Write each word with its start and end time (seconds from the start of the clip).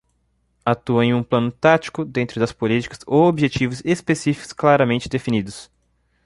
Atua 0.65 1.05
em 1.05 1.13
um 1.13 1.21
plano 1.21 1.51
tático, 1.51 2.03
dentro 2.03 2.39
das 2.39 2.51
políticas 2.51 2.97
ou 3.05 3.27
objetivos 3.27 3.83
específicos 3.85 4.51
claramente 4.51 5.07
definidos. 5.07 5.69